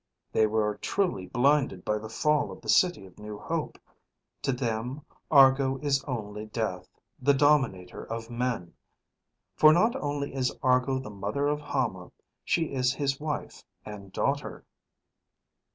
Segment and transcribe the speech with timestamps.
[0.31, 3.77] They were truly blinded by the fall of the City of New Hope.
[4.41, 6.89] To them, Argo is only death,
[7.19, 8.73] the dominator of men.
[9.53, 12.09] For not only is Argo the mother of Hama,
[12.43, 14.65] she is his wife and daughter."